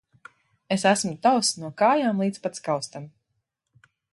Es 0.75 0.85
esmu 0.91 1.11
tavs 1.27 1.51
no 1.65 1.71
kājām 1.83 2.25
līdz 2.25 2.43
pat 2.47 2.61
skaustam. 2.63 3.09